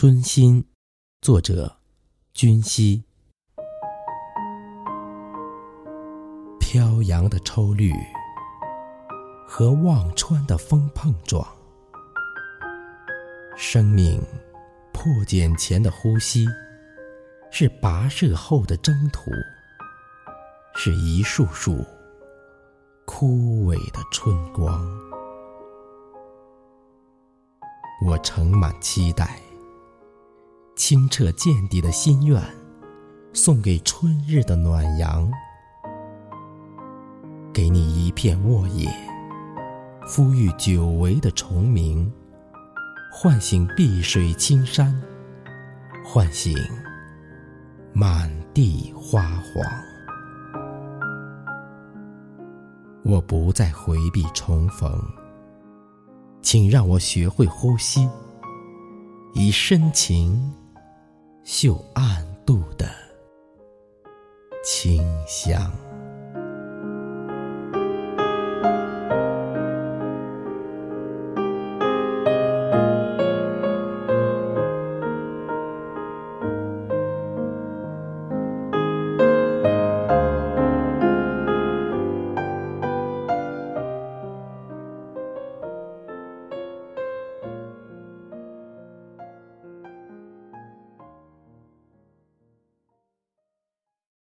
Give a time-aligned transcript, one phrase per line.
[0.00, 0.64] 春心，
[1.20, 1.76] 作者
[2.32, 3.04] 君熙。
[6.58, 7.92] 飘扬的抽绿
[9.46, 11.46] 和忘川的风碰撞，
[13.58, 14.18] 生命
[14.90, 16.46] 破茧前的呼吸，
[17.50, 19.30] 是跋涉后的征途，
[20.76, 21.84] 是一束束
[23.04, 24.82] 枯萎的春光。
[28.06, 29.38] 我盛满期待。
[30.80, 32.42] 清澈见底的心愿，
[33.34, 35.30] 送给春日的暖阳。
[37.52, 38.90] 给你一片沃野，
[40.06, 42.10] 抚育久违的虫鸣，
[43.12, 44.98] 唤醒碧水青山，
[46.02, 46.56] 唤醒
[47.92, 49.62] 满地花黄。
[53.04, 54.98] 我不再回避重逢，
[56.40, 58.08] 请让我学会呼吸，
[59.34, 60.50] 以深情。
[61.52, 62.88] 秀暗度的
[64.62, 65.89] 清香。